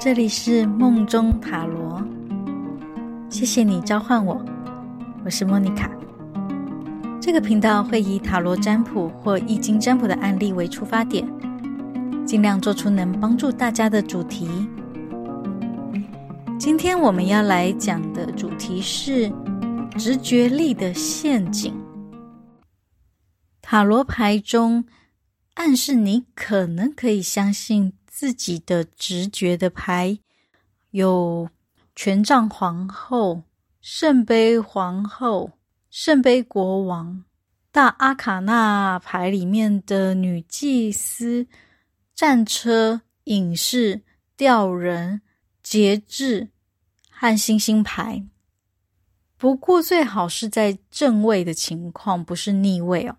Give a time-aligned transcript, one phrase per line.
[0.00, 2.02] 这里是梦中塔罗，
[3.28, 4.42] 谢谢你召唤我，
[5.24, 5.90] 我是莫妮卡。
[7.20, 11.26] 这个频道会以塔罗占卜或易经占卜的案例为出发点，
[12.24, 14.48] 尽量做出能帮助大家的主题。
[16.58, 19.30] 今天我们要来讲的主题是
[19.98, 21.74] 直觉力的陷阱。
[23.60, 24.84] 塔罗牌中
[25.54, 30.18] 暗示你可能可以相信自己的直觉的牌
[30.92, 31.46] 有
[31.94, 33.42] 权杖皇后、
[33.82, 35.50] 圣杯皇后、
[35.90, 37.22] 圣杯国王、
[37.70, 41.46] 大阿卡纳牌里面的女祭司、
[42.14, 44.00] 战车、隐士、
[44.34, 45.20] 吊人、
[45.62, 46.48] 节制
[47.10, 48.24] 和星星牌。
[49.36, 53.18] 不过最好是在正位的情况，不是逆位哦，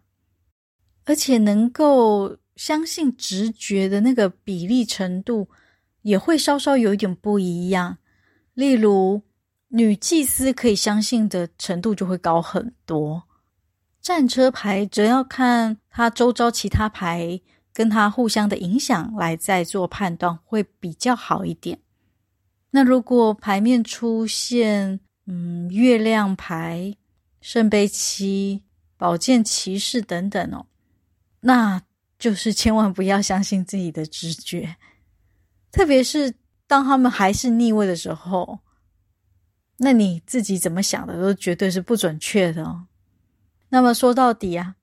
[1.06, 2.36] 而且能够。
[2.58, 5.48] 相信直觉的那个比例程度
[6.02, 8.00] 也会稍稍有一点不一样。
[8.56, 9.22] 例如，
[9.68, 13.24] 女祭司可以相信的程度就会高很多。
[14.02, 17.40] 战车牌则要看它周遭其他牌
[17.72, 21.80] 跟它互相的影响来再做判断，会比较好一点。
[22.72, 26.96] 那如果牌面出现嗯月亮牌、
[27.40, 28.64] 圣杯七、
[28.98, 30.66] 宝剑骑士等等哦，
[31.42, 31.84] 那。
[32.20, 34.76] 就是千万不要相信自己的直觉，
[35.72, 36.34] 特别是
[36.66, 38.60] 当他们还是逆位的时候，
[39.78, 42.88] 那你自己怎么想的都绝对是不准确的哦。
[43.70, 44.76] 那么说到底啊，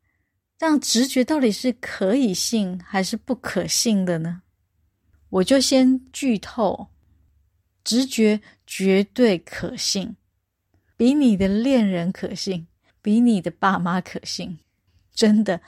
[0.61, 4.43] 让直觉到底是可以信还是不可信的呢？
[5.31, 6.87] 我就先剧透，
[7.83, 10.15] 直觉绝对可信，
[10.97, 12.69] 比你的恋人可信，
[13.03, 14.57] 比你的爸妈可信，
[15.13, 15.61] 真的。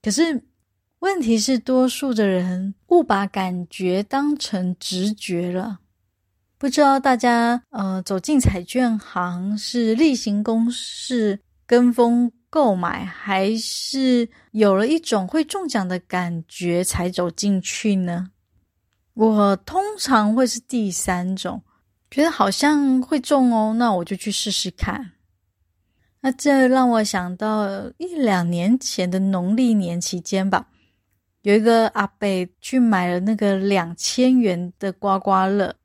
[0.00, 0.42] 可是。
[1.04, 5.80] 问题是，多数的人误把感觉当成直觉了。
[6.56, 18.30] 不知道大家呃走进彩券行是例行公事跟风购买，还是有了一种会中奖的感觉才走进去呢？
[19.12, 21.60] 我通常会是第三种，
[22.10, 25.10] 觉得好像会中哦，那我就去试试看。
[26.22, 27.68] 那这让我想到
[27.98, 30.68] 一两年前的农历年期间吧。
[31.44, 32.26] 有一个阿伯
[32.62, 35.76] 去买了那个两千元的刮刮乐，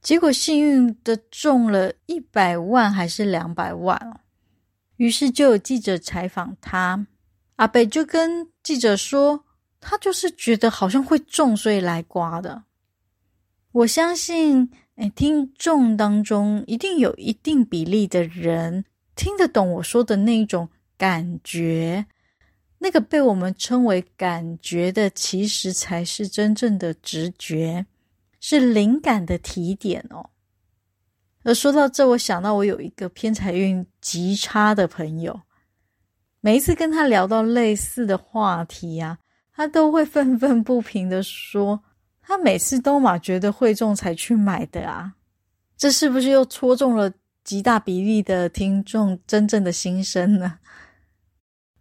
[0.00, 4.18] 结果幸运的中了一百万还是两百万哦。
[4.96, 7.06] 于是就有记者采访他，
[7.56, 9.44] 阿伯就跟记者说，
[9.80, 12.64] 他就是觉得好像会中，所以来刮的。
[13.70, 18.84] 我相信，哎，听众当中一定有一定比例的人
[19.14, 22.04] 听得懂我说的那一种感觉。
[22.84, 27.86] 那个被我们称为感觉的，其实才是真正的直觉，
[28.40, 30.30] 是灵感的提点哦。
[31.44, 35.42] 而说到这，我想到我有一个偏财运极差的朋友，
[36.40, 39.16] 每一次跟他聊到类似的话题、啊，
[39.54, 41.80] 他都会愤愤不平的说，
[42.20, 45.14] 他每次都嘛觉得会中才去买的啊，
[45.76, 47.12] 这是不是又戳中了
[47.44, 50.58] 极大比例的听众真正的心声呢？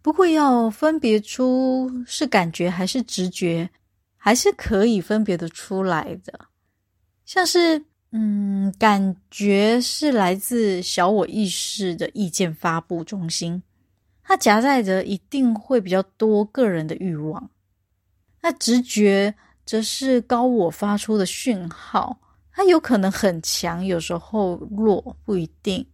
[0.03, 3.69] 不过要分别出是感觉还是直觉，
[4.17, 6.47] 还是可以分别的出来的。
[7.23, 13.61] 像是，嗯，感觉是来自小我意识的意见发布中心，
[14.23, 17.51] 它夹带着一定会比较多个人的欲望。
[18.41, 19.31] 那直觉
[19.67, 22.19] 则是高我发出的讯号，
[22.51, 25.85] 它有可能很强，有时候弱，不一定。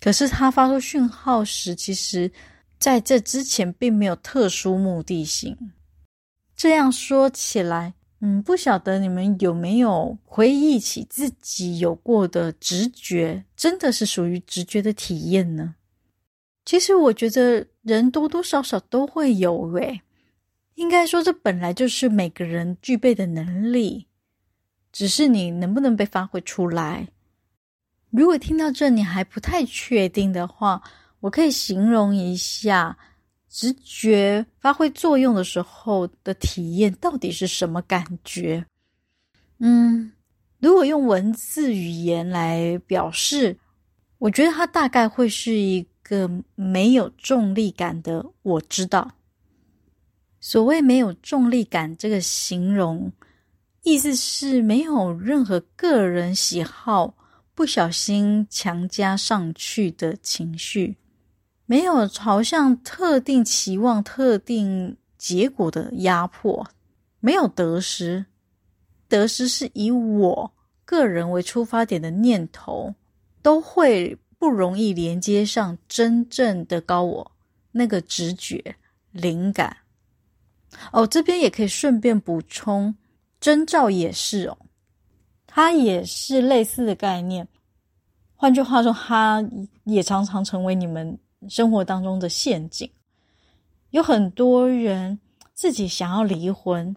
[0.00, 2.30] 可是它发出讯号时，其实。
[2.78, 5.56] 在这之前，并没有特殊目的性。
[6.54, 15.74] 这样说起来，嗯，不晓得你们有没有回忆起自己有过的直觉，真的是属于直觉的体验呢？
[16.64, 20.00] 其实我觉得人多多少少都会有诶，
[20.74, 24.06] 应该说这本来就是每个人具备的能力，
[24.90, 27.08] 只是你能不能被发挥出来。
[28.10, 30.82] 如果听到这你还不太确定的话，
[31.20, 32.96] 我可以形容一下
[33.48, 38.64] 直觉发挥作用的时候的体验到底是什么感觉？
[39.58, 40.12] 嗯，
[40.60, 43.58] 如果用文字语言来表示，
[44.18, 48.24] 我觉得它大概会是一个没有重力感的。
[48.42, 49.10] 我知道，
[50.38, 53.10] 所谓没有重力感这个形容，
[53.82, 57.14] 意思是没有任何个人喜好
[57.54, 60.94] 不小心强加上去的情绪。
[61.66, 66.66] 没有朝向特定期望、特定结果的压迫，
[67.20, 68.24] 没有得失，
[69.08, 70.52] 得失是以我
[70.84, 72.94] 个人为出发点的念头，
[73.42, 77.32] 都会不容易连接上真正的高我
[77.72, 78.76] 那个直觉
[79.10, 79.76] 灵感。
[80.92, 82.94] 哦，这边也可以顺便补充，
[83.40, 84.58] 征兆也是哦，
[85.46, 87.48] 它也是类似的概念。
[88.36, 89.42] 换句话说，它
[89.84, 92.90] 也常常成为你们生活当中的陷阱。
[93.90, 95.18] 有很多人
[95.54, 96.94] 自己想要离婚，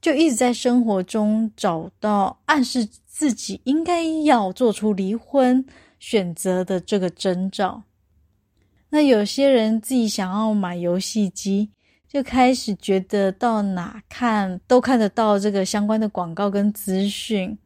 [0.00, 5.64] 就一直在生活中找到暗示自己应该要做出离婚
[5.98, 7.82] 选择的这个征兆。
[8.90, 11.70] 那有些人自己想要买游戏机，
[12.08, 17.58] 就开始觉得到哪看都看得到这个相关的广告跟资讯。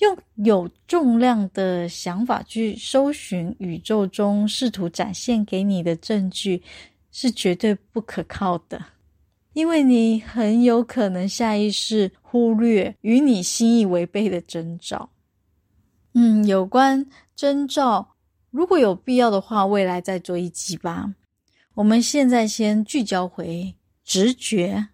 [0.00, 6.62] 用有重量的想法去搜寻宇宙中试图展现给你的证据，
[7.10, 8.82] 是绝对不可靠的，
[9.52, 15.10] 因为你很有可能下意识忽略与你心意违背的征兆。
[16.14, 17.06] 嗯，有关
[17.36, 18.16] 征兆，
[18.50, 21.14] 如果有必要的话，未来再做一集吧。
[21.74, 23.74] 我们现在先聚焦回
[24.04, 24.88] 直觉。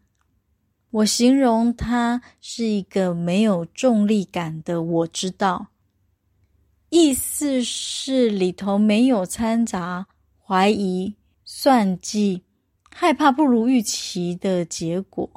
[0.97, 5.67] 我形容它是一个没有重力感的我知道，
[6.89, 10.07] 意思是里头没有掺杂
[10.43, 11.15] 怀疑、
[11.45, 12.45] 算计、
[12.91, 15.29] 害怕不如预期的结果。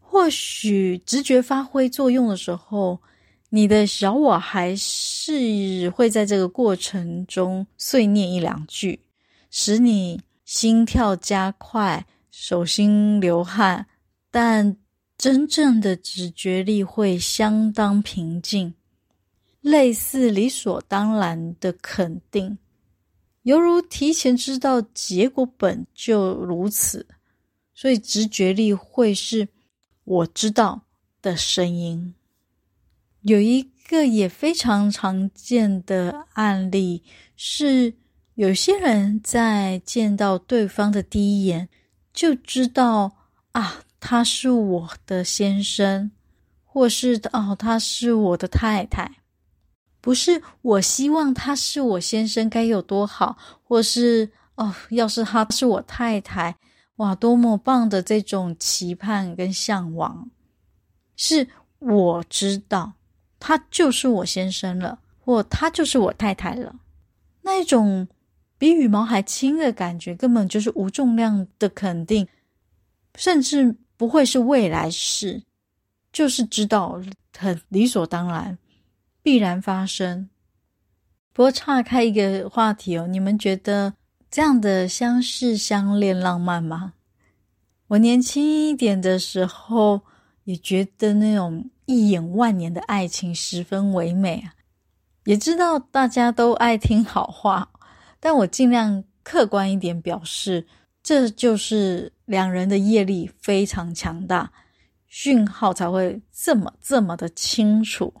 [0.00, 3.00] 或许直觉发挥作用的时候，
[3.48, 9.00] 你的小我还是会在这个过程中碎念一两句，
[9.50, 13.86] 使你心跳加快、手心流汗。
[14.30, 14.76] 但
[15.16, 18.74] 真正的直觉力会相当平静，
[19.60, 22.58] 类似理所当然的肯定，
[23.42, 27.06] 犹如提前知道结果本就如此，
[27.74, 29.48] 所以直觉力会是
[30.04, 30.82] 我知道
[31.20, 32.14] 的声音。
[33.22, 37.02] 有一个也非常常见的案例
[37.34, 37.94] 是，
[38.34, 41.68] 有些人在见到对方的第一眼
[42.12, 43.16] 就知道
[43.52, 43.82] 啊。
[44.00, 46.10] 他是我的先生，
[46.64, 49.16] 或是哦，他是我的太太，
[50.00, 56.56] 不是我希望他是我先生该有多好，或是哦，要是他是我太太，
[56.96, 60.30] 哇，多么棒的这种期盼跟向往，
[61.16, 61.48] 是
[61.80, 62.92] 我知道
[63.40, 66.76] 他就是我先生了，或他就是我太太了，
[67.42, 68.06] 那一种
[68.56, 72.28] 比羽毛还轻的感觉，根本就是无重量的肯定，
[73.16, 73.76] 甚至。
[73.98, 75.42] 不会是未来式，
[76.10, 76.98] 就是知道
[77.36, 78.56] 很理所当然，
[79.22, 80.30] 必然发生。
[81.34, 83.92] 不过岔开一个话题哦，你们觉得
[84.30, 86.94] 这样的相识相恋浪漫吗？
[87.88, 90.00] 我年轻一点的时候，
[90.44, 94.54] 也觉得那种一眼万年的爱情十分唯美啊。
[95.24, 97.70] 也知道大家都爱听好话，
[98.18, 100.66] 但我尽量客观一点表示。
[101.00, 104.52] 这就是两人的业力非常强大，
[105.06, 108.12] 讯号才会这么这么的清楚。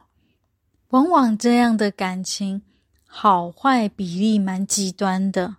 [0.88, 2.62] 往往这样的感情
[3.06, 5.56] 好坏比例蛮极端的，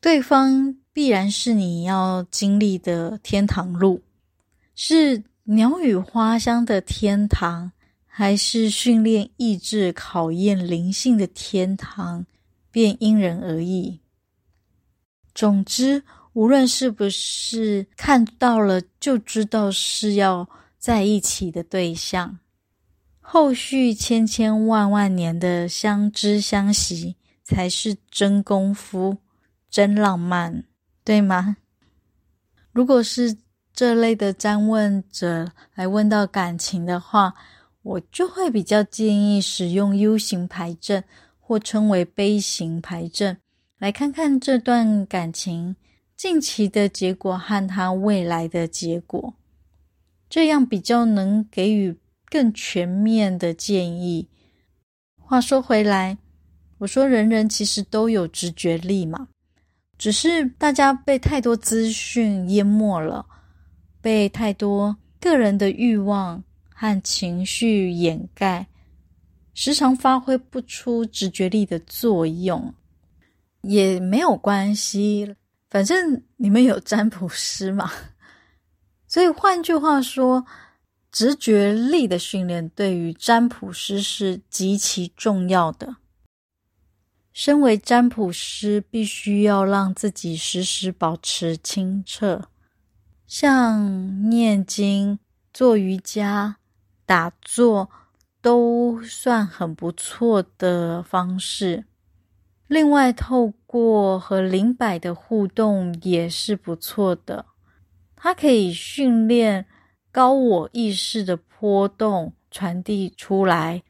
[0.00, 4.02] 对方必然是你要经历的天堂路，
[4.74, 7.70] 是鸟语花香的天堂，
[8.04, 12.26] 还是训练意志、考验灵性的天堂，
[12.72, 14.00] 便因人而异。
[15.32, 16.02] 总之。
[16.34, 20.48] 无论是不是看到了就知道是要
[20.78, 22.38] 在一起的对象，
[23.20, 29.16] 后续千千万万年的相知相惜才是真功夫、
[29.70, 30.64] 真浪漫，
[31.04, 31.56] 对吗？
[32.72, 33.36] 如果是
[33.74, 37.34] 这类的占问者来问到感情的话，
[37.82, 41.04] 我就会比较建议使用 U 型牌阵，
[41.38, 43.36] 或称为杯型牌阵，
[43.78, 45.76] 来看看这段感情。
[46.22, 49.34] 近期的结果和他未来的结果，
[50.30, 51.98] 这样比较能给予
[52.30, 54.28] 更全面的建议。
[55.16, 56.16] 话说回来，
[56.78, 59.26] 我说人人其实都有直觉力嘛，
[59.98, 63.26] 只是大家被太多资讯淹没了，
[64.00, 68.68] 被太多个人的欲望和情绪掩盖，
[69.54, 72.72] 时常发挥不出直觉力的作用，
[73.62, 75.34] 也没有关系。
[75.72, 77.90] 反正你们有占卜师嘛，
[79.08, 80.44] 所以换句话说，
[81.10, 85.96] 直觉力的训练对于占卜师是极其重要的。
[87.32, 92.50] 身为占卜师，必须要让自己时时保持清澈，
[93.26, 95.18] 像念经、
[95.54, 96.56] 做瑜伽、
[97.06, 97.88] 打坐
[98.42, 101.86] 都算很不错的方式。
[102.68, 107.46] 另外，透过和灵摆的互动也是不错的，
[108.14, 109.64] 它可以训练
[110.10, 113.82] 高我意识的波动传递出来，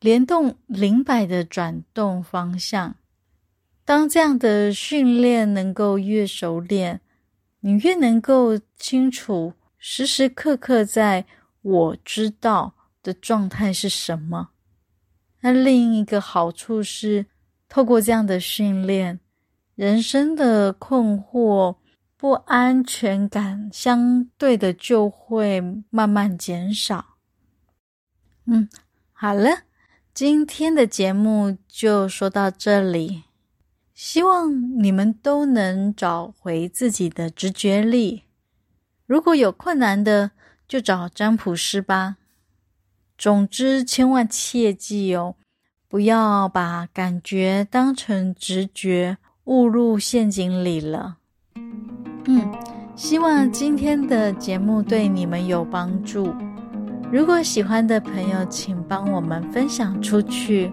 [0.00, 2.96] 联动灵摆的转动方向。
[3.84, 7.00] 当这样的训练能够越熟练，
[7.60, 11.24] 你越能够清楚时时刻刻在
[11.62, 14.48] 我知道的状态是什么。
[15.42, 17.26] 那另一个好处是，
[17.68, 19.20] 透过这样的训练，
[19.78, 21.76] 人生的困惑、
[22.16, 27.14] 不安全感相对的就会慢慢减少。
[28.46, 28.68] 嗯，
[29.12, 29.62] 好了，
[30.12, 33.22] 今天的节目就说到这里。
[33.94, 38.24] 希望你们都能找回自己的直觉力。
[39.06, 40.32] 如果有困难的，
[40.66, 42.16] 就找占卜师吧。
[43.16, 45.36] 总之，千万切记哦。
[45.86, 49.18] 不要把感觉当成直觉，
[49.48, 51.16] 误入陷阱里了。
[52.26, 52.42] 嗯，
[52.94, 56.34] 希望今天的节目对你们有帮助。
[57.10, 60.70] 如果喜欢的朋友，请帮我们分享出去，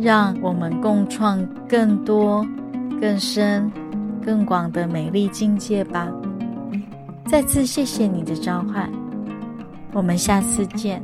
[0.00, 2.44] 让我们共创更多、
[3.00, 3.70] 更深、
[4.20, 6.08] 更广的美丽境界吧。
[7.26, 8.90] 再次谢谢你的召唤，
[9.92, 11.00] 我们下次见。